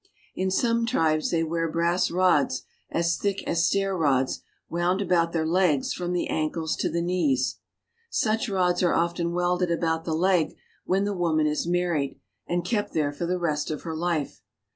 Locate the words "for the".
13.13-13.37